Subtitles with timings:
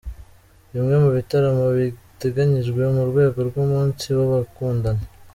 [0.71, 5.03] Bimwe mu bitaramo biteganijwe mu rwego rw’umunsi w’abakundana